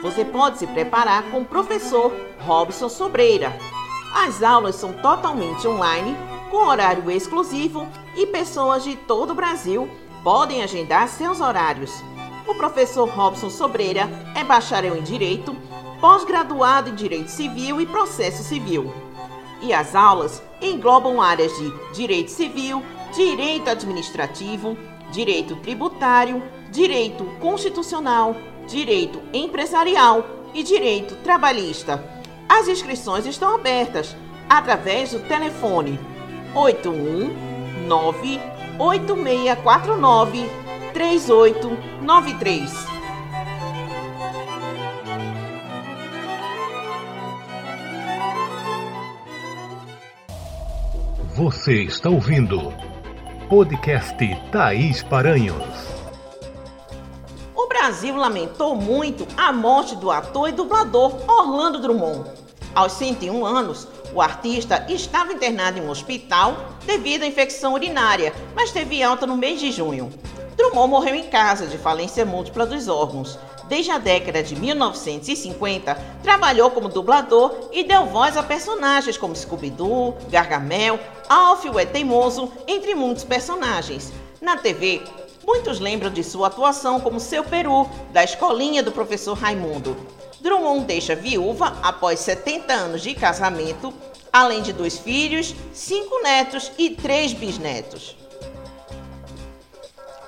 você 0.02 0.24
pode 0.24 0.60
se 0.60 0.68
preparar 0.68 1.24
com 1.32 1.42
o 1.42 1.46
professor 1.46 2.14
Robson 2.40 2.90
Sobreira. 2.90 3.54
As 4.16 4.44
aulas 4.44 4.76
são 4.76 4.94
totalmente 4.94 5.68
online, 5.68 6.16
com 6.52 6.68
horário 6.68 7.10
exclusivo 7.10 7.88
e 8.16 8.28
pessoas 8.28 8.84
de 8.84 8.96
todo 8.96 9.32
o 9.32 9.36
Brasil 9.36 9.90
podem 10.24 10.64
agendar 10.64 11.10
seus 11.10 11.42
horários. 11.42 11.92
O 12.48 12.56
professor 12.56 13.10
Robson 13.10 13.50
Sobreira 13.50 14.10
é 14.36 14.44
bacharel 14.44 14.98
em 14.98 15.04
Direito, 15.04 15.56
pós-graduado 16.00 16.90
em 16.90 16.96
Direito 16.96 17.30
Civil 17.30 17.82
e 17.82 17.86
Processo 17.86 18.42
Civil. 18.44 18.92
E 19.62 19.74
as 19.74 19.96
aulas 19.96 20.42
englobam 20.62 21.22
áreas 21.22 21.52
de 21.58 21.72
Direito 21.94 22.32
Civil, 22.32 22.82
direito 23.14 23.70
administrativo, 23.70 24.78
direito 25.12 25.56
tributário, 25.58 26.42
direito 26.72 27.26
constitucional, 27.40 28.36
direito 28.68 29.22
empresarial 29.32 30.26
e 30.54 30.64
direito 30.64 31.16
trabalhista. 31.18 32.04
As 32.50 32.68
inscrições 32.68 33.26
estão 33.26 33.56
abertas 33.56 34.16
através 34.50 35.12
do 35.12 35.20
telefone 35.20 35.98
819 36.54 38.53
8649 38.84 40.50
3893. 40.94 42.86
Você 51.34 51.84
está 51.84 52.10
ouvindo 52.10 52.74
Podcast 53.48 54.18
Thaís 54.52 55.02
Paranhos. 55.02 55.64
O 57.56 57.68
Brasil 57.70 58.18
lamentou 58.18 58.76
muito 58.76 59.26
a 59.38 59.54
morte 59.54 59.96
do 59.96 60.12
ator 60.12 60.50
e 60.50 60.52
dublador 60.52 61.22
Orlando 61.26 61.80
Drummond. 61.80 62.30
Aos 62.76 62.92
101 62.94 63.46
anos, 63.46 63.88
o 64.14 64.22
artista 64.22 64.86
estava 64.90 65.34
internado 65.34 65.80
em 65.80 65.82
um 65.82 65.90
hospital 65.90 66.78
devido 66.86 67.24
à 67.24 67.28
infecção 67.28 67.74
urinária, 67.74 68.34
mas 68.56 68.72
teve 68.72 69.02
alta 69.02 69.26
no 69.26 69.36
mês 69.36 69.60
de 69.60 69.72
junho. 69.72 70.12
Drummond 70.56 70.90
morreu 70.90 71.16
em 71.16 71.24
casa 71.24 71.66
de 71.66 71.78
falência 71.78 72.24
múltipla 72.24 72.66
dos 72.66 72.88
órgãos. 72.88 73.40
Desde 73.68 73.92
a 73.92 73.98
década 73.98 74.44
de 74.44 74.56
1950, 74.56 75.96
trabalhou 76.22 76.70
como 76.70 76.90
dublador 76.90 77.70
e 77.72 77.84
deu 77.84 78.06
voz 78.06 78.38
a 78.38 78.44
personagens 78.44 79.18
como 79.18 79.36
Scooby-Doo, 79.36 80.16
Gargamel, 80.30 81.00
Alf 81.28 81.66
o 81.66 81.80
É 81.80 81.86
Teimoso, 81.86 82.52
entre 82.68 82.94
muitos 82.94 83.24
personagens. 83.24 84.12
Na 84.42 84.58
TV, 84.58 85.02
muitos 85.46 85.80
lembram 85.80 86.10
de 86.10 86.24
sua 86.24 86.48
atuação 86.48 87.00
como 87.00 87.20
seu 87.20 87.44
peru, 87.44 87.90
da 88.12 88.24
escolinha 88.24 88.82
do 88.82 88.92
professor 88.92 89.34
Raimundo. 89.34 89.96
Drummond 90.40 90.86
deixa 90.86 91.16
viúva 91.16 91.78
após 91.82 92.20
70 92.20 92.74
anos 92.74 93.02
de 93.02 93.16
casamento, 93.16 93.94
além 94.32 94.62
de 94.62 94.74
dois 94.74 94.98
filhos, 94.98 95.56
cinco 95.74 96.22
netos 96.22 96.72
e 96.78 96.90
três 96.90 97.32
bisnetos. 97.34 98.18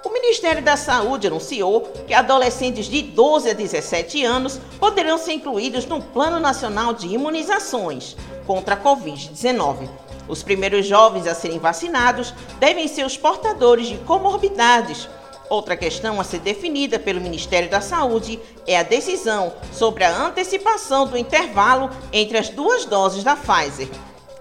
O 0.06 0.10
Ministério 0.14 0.64
da 0.64 0.78
Saúde 0.78 1.28
anunciou 1.28 1.82
que 2.08 2.14
adolescentes 2.14 2.86
de 2.86 3.02
12 3.02 3.50
a 3.50 3.54
17 3.54 4.24
anos 4.24 4.62
poderão 4.80 5.18
ser 5.18 5.34
incluídos 5.34 5.86
no 5.86 6.02
Plano 6.02 6.40
Nacional 6.40 6.94
de 6.94 7.08
Imunizações 7.08 8.16
contra 8.46 8.76
a 8.76 8.82
Covid-19. 8.82 9.90
Os 10.28 10.42
primeiros 10.42 10.86
jovens 10.86 11.28
a 11.28 11.36
serem 11.36 11.60
vacinados 11.60 12.34
devem 12.60 12.88
ser 12.88 13.06
os 13.06 13.18
portadores 13.18 13.88
de 13.88 13.98
comorbidades. 14.00 15.08
Outra 15.50 15.78
questão 15.78 16.20
a 16.20 16.24
ser 16.24 16.40
definida 16.40 16.98
pelo 16.98 17.22
Ministério 17.22 17.70
da 17.70 17.80
Saúde 17.80 18.40
é 18.66 18.78
a 18.78 18.84
decisão 18.84 19.54
sobre 19.72 20.04
a 20.04 20.26
antecipação 20.26 21.06
do 21.08 21.18
intervalo 21.18 21.90
entre 22.12 22.38
as 22.38 22.50
duas 22.50 22.86
doses 22.86 23.24
da 23.24 23.36
Pfizer. 23.36 23.88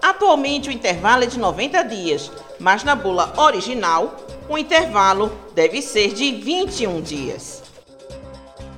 Atualmente 0.01 0.69
o 0.69 0.71
intervalo 0.71 1.23
é 1.23 1.27
de 1.27 1.39
90 1.39 1.83
dias, 1.83 2.31
mas 2.59 2.83
na 2.83 2.95
bula 2.95 3.33
original 3.37 4.15
o 4.49 4.57
intervalo 4.57 5.31
deve 5.53 5.81
ser 5.81 6.13
de 6.13 6.31
21 6.31 7.01
dias. 7.01 7.64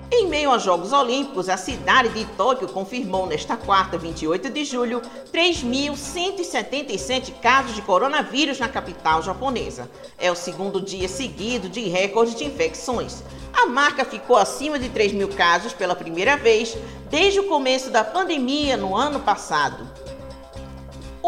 Em 0.10 0.26
meio 0.26 0.52
aos 0.52 0.64
Jogos 0.64 0.94
Olímpicos, 0.94 1.50
a 1.50 1.58
cidade 1.58 2.08
de 2.10 2.24
Tóquio 2.38 2.70
confirmou 2.70 3.28
nesta 3.28 3.58
quarta, 3.58 3.98
28 3.98 4.50
de 4.50 4.64
julho, 4.64 5.02
3.177 5.34 7.34
casos 7.42 7.76
de 7.76 7.82
coronavírus 7.82 8.58
na 8.58 8.70
capital 8.70 9.22
japonesa. 9.22 9.92
É 10.18 10.32
o 10.32 10.36
segundo 10.36 10.80
dia 10.80 11.10
seguido 11.10 11.68
de 11.68 11.82
recorde 11.90 12.36
de 12.36 12.46
infecções. 12.46 13.22
A 13.52 13.66
marca 13.66 14.06
ficou 14.06 14.38
acima 14.38 14.80
de 14.80 14.88
3 14.88 15.12
mil 15.12 15.28
casos 15.28 15.74
pela 15.74 15.94
primeira 15.94 16.38
vez 16.38 16.78
desde 17.10 17.42
o 17.42 17.50
começo 17.50 17.90
da 17.90 18.06
pandemia 18.06 18.78
no 18.78 18.96
ano 18.96 19.20
passado. 19.20 19.86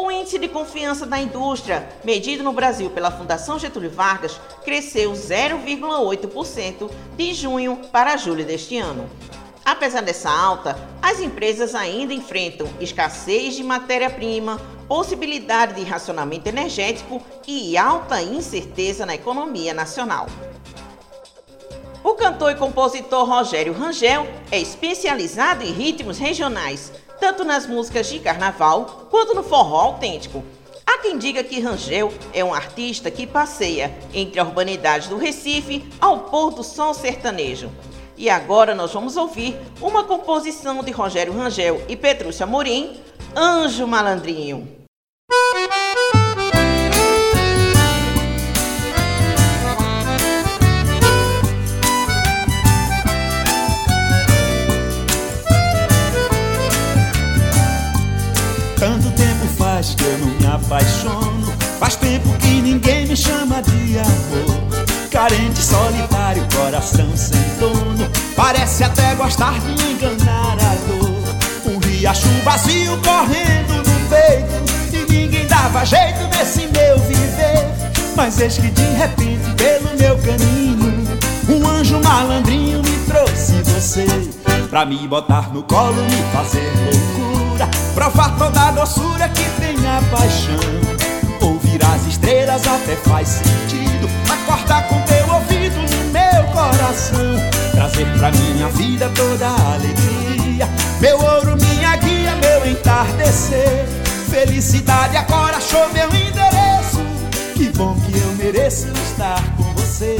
O 0.02 0.10
índice 0.10 0.40
de 0.40 0.48
confiança 0.48 1.06
da 1.06 1.20
indústria, 1.20 1.90
medido 2.06 2.42
no 2.42 2.54
Brasil 2.54 2.90
pela 2.90 3.12
Fundação 3.12 3.60
Getúlio 3.60 3.92
Vargas, 3.92 4.40
cresceu 4.64 5.12
0,8% 5.12 6.90
de 7.18 7.34
junho 7.34 7.82
para 7.92 8.16
julho 8.16 8.46
deste 8.46 8.78
ano. 8.78 9.10
Apesar 9.66 10.00
dessa 10.00 10.30
alta, 10.30 10.80
as 11.02 11.20
empresas 11.20 11.76
ainda 11.76 12.14
enfrentam 12.14 12.66
escassez 12.80 13.56
de 13.56 13.64
matéria-prima, 13.64 14.58
possibilidade 14.88 15.74
de 15.74 15.84
racionamento 15.84 16.48
energético 16.48 17.22
e 17.46 17.78
alta 17.78 18.22
incerteza 18.22 19.06
na 19.06 19.16
economia 19.16 19.74
nacional. 19.74 20.28
O 22.02 22.14
cantor 22.14 22.54
e 22.54 22.56
compositor 22.56 23.28
Rogério 23.28 23.74
Rangel 23.74 24.26
é 24.50 24.62
especializado 24.62 25.62
em 25.62 25.74
ritmos 25.74 26.18
regionais, 26.18 26.90
tanto 27.20 27.44
nas 27.44 27.66
músicas 27.66 28.08
de 28.08 28.20
carnaval 28.20 29.08
quanto 29.10 29.34
no 29.34 29.44
forró 29.44 29.78
autêntico. 29.82 30.44
Há 30.86 30.98
quem 31.00 31.18
diga 31.18 31.44
que 31.44 31.60
Rangel 31.60 32.12
é 32.34 32.44
um 32.44 32.54
artista 32.54 33.12
que 33.12 33.28
passeia 33.28 33.96
entre 34.14 34.40
a 34.40 34.44
urbanidade 34.44 35.08
do 35.08 35.18
Recife 35.18 35.88
ao 36.02 36.22
pôr 36.22 36.52
do 36.52 36.64
sol 36.64 36.94
sertanejo. 36.94 37.72
E 38.18 38.30
agora 38.30 38.74
nós 38.76 38.92
vamos 38.92 39.16
ouvir 39.16 39.56
uma 39.80 40.04
composição 40.04 40.84
de 40.84 40.92
Rogério 40.92 41.32
Rangel 41.32 41.82
e 41.88 41.96
Petrúcia 41.96 42.46
Morim, 42.46 43.00
Anjo 43.36 43.88
Malandrinho. 43.88 44.68
Eu 60.10 60.18
não 60.18 60.28
me 60.28 60.48
apaixono. 60.48 61.54
Faz 61.80 61.96
tempo 61.96 62.30
que 62.40 62.62
ninguém 62.62 63.06
me 63.06 63.16
chama 63.16 63.62
de 63.62 64.00
amor. 64.00 64.60
Carente, 65.12 65.60
solitário, 65.60 66.46
coração 66.56 67.16
sem 67.16 67.42
dono. 67.60 68.10
Parece 68.36 68.84
até 68.84 69.14
gostar 69.16 69.60
de 69.60 69.72
enganar 69.92 70.58
a 70.60 70.76
dor. 70.88 71.72
Um 71.72 71.78
riacho 71.80 72.28
vazio 72.44 72.98
correndo 72.98 73.78
no 73.78 74.10
peito. 74.10 75.08
E 75.10 75.12
ninguém 75.12 75.46
dava 75.46 75.86
jeito 75.86 76.28
nesse 76.36 76.68
meu 76.68 76.98
viver. 77.00 77.68
Mas 78.16 78.40
eis 78.40 78.58
que 78.58 78.70
de 78.70 78.94
repente, 78.94 79.54
pelo 79.56 79.96
meu 79.98 80.18
caminho, 80.18 81.18
um 81.50 81.68
anjo 81.68 82.00
malandrinho 82.04 82.82
me 82.82 82.98
trouxe 83.06 83.54
você. 83.64 84.06
Pra 84.70 84.86
me 84.86 85.08
botar 85.08 85.54
no 85.54 85.64
colo, 85.64 86.02
me 86.04 86.24
fazer 86.34 86.72
loucura 86.86 87.29
Provar 87.94 88.38
toda 88.38 88.68
a 88.68 88.72
doçura 88.72 89.30
que 89.30 89.44
tem 89.60 89.76
a 89.88 90.02
paixão. 90.16 90.60
Ouvir 91.42 91.80
as 91.86 92.06
estrelas 92.08 92.68
até 92.68 92.96
faz 92.96 93.28
sentido 93.28 93.90
Acordar 94.30 94.88
com 94.88 95.02
teu 95.02 95.34
ouvido 95.34 95.76
no 95.76 96.12
meu 96.12 96.44
coração. 96.54 97.36
Trazer 97.72 98.06
pra 98.18 98.32
minha 98.32 98.68
vida 98.70 99.10
toda 99.16 99.48
a 99.48 99.74
alegria. 99.74 100.68
Meu 101.02 101.20
ouro, 101.20 101.56
minha 101.58 101.96
guia, 101.96 102.36
meu 102.36 102.72
entardecer. 102.72 103.88
Felicidade 104.30 105.18
agora 105.18 105.58
achou 105.58 105.88
meu 105.94 106.08
endereço. 106.08 107.00
Que 107.56 107.70
bom 107.70 107.96
que 108.02 108.18
eu 108.18 108.36
mereço 108.36 108.88
estar 109.12 109.44
com 109.56 109.64
você. 109.74 110.18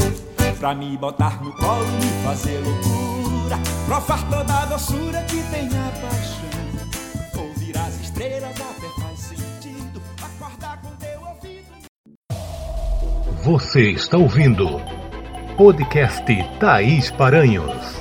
Pra 0.58 0.74
me 0.74 0.96
botar 0.96 1.42
no 1.42 1.52
colo, 1.52 1.86
me 1.86 2.24
fazer 2.24 2.60
loucura. 2.64 3.58
Provar 3.86 4.28
toda 4.28 4.54
a 4.54 4.64
doçura 4.66 5.22
que 5.22 5.42
tem 5.44 5.66
a 5.68 5.90
paixão 6.00 6.59
estrelas 8.20 8.60
até 8.60 9.00
faz 9.00 9.18
sentido 9.18 10.02
Acordar 10.22 10.82
com 10.82 10.90
teu 10.96 11.20
ouvido 11.26 11.72
Você 13.44 13.92
está 13.92 14.18
ouvindo 14.18 14.66
Podcast 15.56 16.26
Thaís 16.58 17.10
Paranhos 17.10 17.98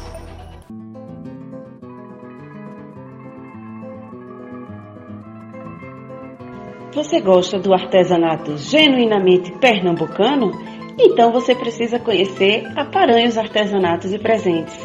Você 6.93 7.21
gosta 7.21 7.57
do 7.57 7.73
artesanato 7.73 8.57
genuinamente 8.57 9.53
pernambucano? 9.59 10.51
Então 10.99 11.31
você 11.31 11.55
precisa 11.55 11.97
conhecer 11.97 12.65
a 12.75 12.83
Paranhos 12.83 13.37
Artesanatos 13.37 14.11
e 14.11 14.19
Presentes. 14.19 14.75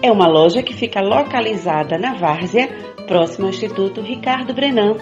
É 0.00 0.12
uma 0.12 0.28
loja 0.28 0.62
que 0.62 0.72
fica 0.72 1.00
localizada 1.00 1.98
na 1.98 2.14
Várzea, 2.14 2.87
próximo 3.08 3.46
ao 3.46 3.50
Instituto 3.50 4.00
Ricardo 4.00 4.54
Brenan. 4.54 4.96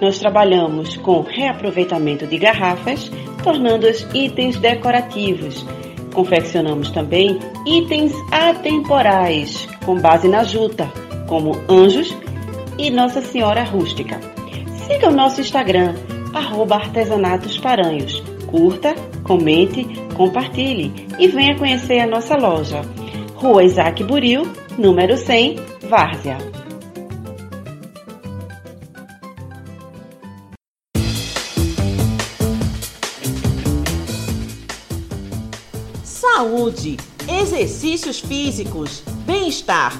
Nós 0.00 0.18
trabalhamos 0.18 0.96
com 0.96 1.20
reaproveitamento 1.20 2.26
de 2.26 2.38
garrafas, 2.38 3.10
tornando-as 3.42 4.06
itens 4.14 4.56
decorativos. 4.58 5.66
Confeccionamos 6.14 6.90
também 6.90 7.38
itens 7.66 8.12
atemporais, 8.32 9.68
com 9.84 10.00
base 10.00 10.28
na 10.28 10.44
juta, 10.44 10.90
como 11.28 11.52
anjos 11.68 12.16
e 12.78 12.90
Nossa 12.90 13.20
Senhora 13.20 13.62
Rústica. 13.64 14.18
Siga 14.86 15.08
o 15.08 15.12
nosso 15.12 15.40
Instagram, 15.40 15.94
arroba. 16.32 16.80
Curta, 18.46 18.94
comente, 19.22 19.86
compartilhe 20.16 21.06
e 21.18 21.28
venha 21.28 21.56
conhecer 21.56 22.00
a 22.00 22.06
nossa 22.06 22.36
loja. 22.36 22.82
Rua 23.36 23.62
Isaac 23.62 24.02
Buril, 24.02 24.42
número 24.76 25.16
100, 25.16 25.56
Várzea. 25.88 26.59
Saúde, 36.60 36.98
exercícios 37.26 38.20
físicos, 38.20 39.02
bem-estar. 39.24 39.98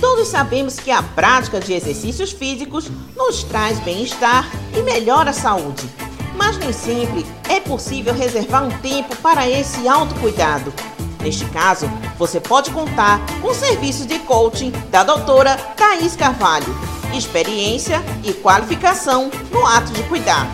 Todos 0.00 0.26
sabemos 0.26 0.80
que 0.80 0.90
a 0.90 1.00
prática 1.00 1.60
de 1.60 1.74
exercícios 1.74 2.32
físicos 2.32 2.90
nos 3.16 3.44
traz 3.44 3.78
bem-estar 3.78 4.50
e 4.76 4.82
melhora 4.82 5.30
a 5.30 5.32
saúde. 5.32 5.88
Mas 6.36 6.58
nem 6.58 6.72
sempre 6.72 7.24
é 7.48 7.60
possível 7.60 8.12
reservar 8.12 8.64
um 8.64 8.78
tempo 8.80 9.14
para 9.18 9.48
esse 9.48 9.86
autocuidado. 9.86 10.74
Neste 11.20 11.44
caso, 11.50 11.88
você 12.18 12.40
pode 12.40 12.72
contar 12.72 13.20
com 13.40 13.46
o 13.46 13.54
serviço 13.54 14.04
de 14.04 14.18
coaching 14.18 14.72
da 14.90 15.04
doutora 15.04 15.56
Thaís 15.76 16.16
Carvalho. 16.16 16.74
Experiência 17.14 18.02
e 18.24 18.32
qualificação 18.32 19.30
no 19.52 19.64
ato 19.64 19.92
de 19.92 20.02
cuidar. 20.08 20.48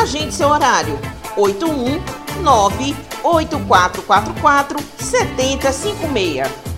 Agende 0.00 0.32
seu 0.32 0.48
horário. 0.48 0.96
819 1.36 3.11
8444 3.22 4.78
7056. 4.98 6.72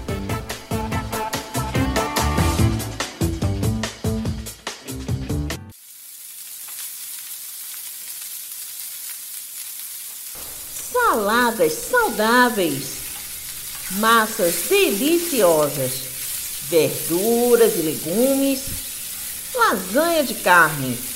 Saladas 10.93 11.73
saudáveis, 11.73 12.87
massas 13.93 14.55
deliciosas, 14.69 15.93
verduras 16.69 17.75
e 17.77 17.83
legumes, 17.83 18.61
lasanha 19.55 20.25
de 20.25 20.35
carne. 20.35 21.14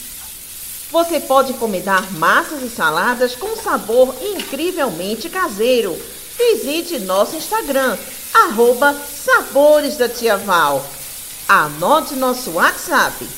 Você 0.91 1.21
pode 1.21 1.53
encomendar 1.53 2.11
massas 2.15 2.63
e 2.63 2.71
saladas 2.71 3.35
com 3.35 3.55
sabor 3.57 4.15
incrivelmente 4.23 5.29
caseiro. 5.29 5.95
Visite 6.39 6.99
nosso 7.01 7.37
Instagram, 7.37 7.99
arroba 8.33 8.95
Sabores 8.95 9.99
da 9.99 10.09
Tia 10.09 10.39
Val. 10.39 10.83
Anote 11.47 12.15
nosso 12.15 12.53
WhatsApp, 12.53 13.29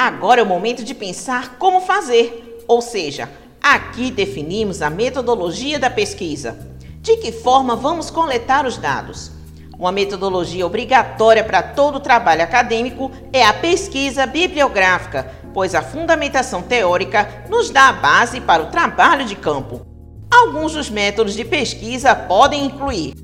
Agora 0.00 0.40
é 0.40 0.44
o 0.44 0.46
momento 0.46 0.84
de 0.84 0.94
pensar 0.94 1.58
como 1.58 1.80
fazer, 1.80 2.62
ou 2.68 2.80
seja, 2.80 3.28
aqui 3.60 4.12
definimos 4.12 4.80
a 4.80 4.88
metodologia 4.88 5.76
da 5.76 5.90
pesquisa. 5.90 6.56
De 7.00 7.16
que 7.16 7.32
forma 7.32 7.74
vamos 7.74 8.08
coletar 8.08 8.64
os 8.64 8.76
dados? 8.76 9.32
Uma 9.76 9.90
metodologia 9.90 10.64
obrigatória 10.64 11.42
para 11.42 11.64
todo 11.64 11.98
trabalho 11.98 12.44
acadêmico 12.44 13.10
é 13.32 13.44
a 13.44 13.52
pesquisa 13.52 14.24
bibliográfica, 14.24 15.32
pois 15.52 15.74
a 15.74 15.82
fundamentação 15.82 16.62
teórica 16.62 17.46
nos 17.50 17.68
dá 17.68 17.88
a 17.88 17.92
base 17.92 18.40
para 18.40 18.62
o 18.62 18.66
trabalho 18.66 19.24
de 19.24 19.34
campo. 19.34 19.84
Alguns 20.32 20.74
dos 20.74 20.88
métodos 20.88 21.34
de 21.34 21.44
pesquisa 21.44 22.14
podem 22.14 22.66
incluir 22.66 23.14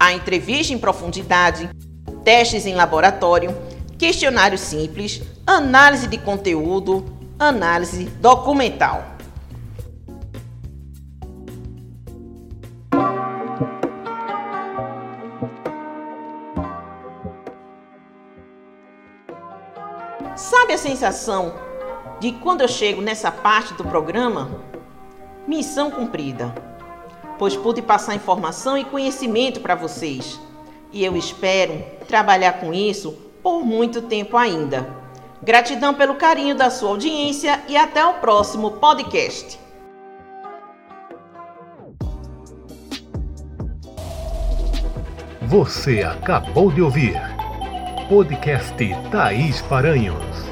a 0.00 0.14
entrevista 0.14 0.72
em 0.72 0.78
profundidade, 0.78 1.68
testes 2.24 2.64
em 2.64 2.74
laboratório, 2.74 3.54
questionário 4.02 4.58
simples, 4.58 5.22
análise 5.46 6.08
de 6.08 6.18
conteúdo, 6.18 7.06
análise 7.38 8.06
documental. 8.06 9.04
Sabe 20.34 20.72
a 20.72 20.78
sensação 20.78 21.54
de 22.18 22.32
quando 22.32 22.62
eu 22.62 22.68
chego 22.68 23.00
nessa 23.00 23.30
parte 23.30 23.72
do 23.74 23.84
programa? 23.84 24.50
Missão 25.46 25.92
cumprida, 25.92 26.52
pois 27.38 27.54
pude 27.54 27.80
passar 27.80 28.16
informação 28.16 28.76
e 28.76 28.84
conhecimento 28.84 29.60
para 29.60 29.76
vocês. 29.76 30.40
E 30.92 31.04
eu 31.04 31.16
espero 31.16 31.84
trabalhar 32.08 32.54
com 32.54 32.74
isso 32.74 33.30
por 33.42 33.64
muito 33.64 34.02
tempo 34.02 34.36
ainda. 34.36 34.88
Gratidão 35.42 35.92
pelo 35.92 36.14
carinho 36.14 36.54
da 36.54 36.70
sua 36.70 36.90
audiência 36.90 37.60
e 37.68 37.76
até 37.76 38.04
o 38.04 38.14
próximo 38.14 38.72
podcast. 38.72 39.58
Você 45.42 46.02
acabou 46.02 46.70
de 46.70 46.80
ouvir 46.80 47.20
podcast 48.08 48.76
Thaís 49.10 49.60
Paranhos. 49.62 50.51